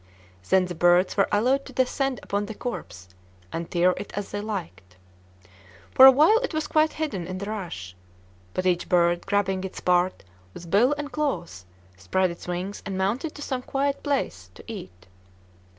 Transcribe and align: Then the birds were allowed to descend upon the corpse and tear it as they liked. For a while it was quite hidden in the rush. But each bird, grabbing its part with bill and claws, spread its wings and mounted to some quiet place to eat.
Then 0.49 0.65
the 0.65 0.73
birds 0.73 1.15
were 1.15 1.27
allowed 1.31 1.63
to 1.65 1.73
descend 1.73 2.19
upon 2.23 2.47
the 2.47 2.55
corpse 2.55 3.07
and 3.53 3.69
tear 3.69 3.91
it 3.97 4.11
as 4.17 4.31
they 4.31 4.41
liked. 4.41 4.97
For 5.91 6.07
a 6.07 6.11
while 6.11 6.39
it 6.39 6.55
was 6.55 6.65
quite 6.65 6.93
hidden 6.93 7.27
in 7.27 7.37
the 7.37 7.45
rush. 7.51 7.95
But 8.55 8.65
each 8.65 8.89
bird, 8.89 9.27
grabbing 9.27 9.63
its 9.63 9.79
part 9.79 10.23
with 10.55 10.71
bill 10.71 10.95
and 10.97 11.11
claws, 11.11 11.67
spread 11.97 12.31
its 12.31 12.47
wings 12.47 12.81
and 12.83 12.97
mounted 12.97 13.35
to 13.35 13.43
some 13.43 13.61
quiet 13.61 14.01
place 14.01 14.49
to 14.55 14.63
eat. 14.65 15.05